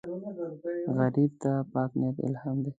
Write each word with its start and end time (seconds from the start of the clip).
غریب 0.97 1.31
ته 1.41 1.51
پاک 1.71 1.91
نیت 1.99 2.17
الهام 2.25 2.57
دی 2.63 2.69